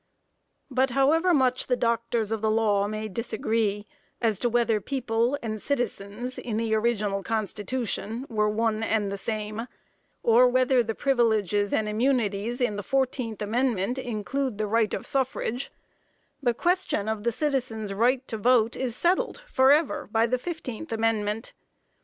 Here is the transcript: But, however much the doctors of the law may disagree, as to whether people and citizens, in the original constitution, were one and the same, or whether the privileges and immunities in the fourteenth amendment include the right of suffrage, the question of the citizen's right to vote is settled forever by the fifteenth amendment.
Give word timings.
But, 0.71 0.89
however 0.89 1.31
much 1.31 1.67
the 1.67 1.75
doctors 1.75 2.31
of 2.31 2.41
the 2.41 2.49
law 2.49 2.87
may 2.87 3.07
disagree, 3.07 3.85
as 4.19 4.39
to 4.39 4.49
whether 4.49 4.81
people 4.81 5.37
and 5.43 5.61
citizens, 5.61 6.39
in 6.39 6.57
the 6.57 6.73
original 6.73 7.21
constitution, 7.21 8.25
were 8.27 8.49
one 8.49 8.81
and 8.81 9.11
the 9.11 9.17
same, 9.19 9.67
or 10.23 10.47
whether 10.47 10.81
the 10.81 10.95
privileges 10.95 11.71
and 11.71 11.87
immunities 11.87 12.59
in 12.61 12.77
the 12.77 12.81
fourteenth 12.81 13.43
amendment 13.43 13.99
include 13.99 14.57
the 14.57 14.65
right 14.65 14.95
of 14.95 15.05
suffrage, 15.05 15.71
the 16.41 16.55
question 16.55 17.07
of 17.07 17.21
the 17.23 17.31
citizen's 17.31 17.93
right 17.93 18.27
to 18.27 18.37
vote 18.39 18.75
is 18.75 18.95
settled 18.95 19.43
forever 19.47 20.09
by 20.11 20.25
the 20.25 20.39
fifteenth 20.39 20.91
amendment. 20.91 21.53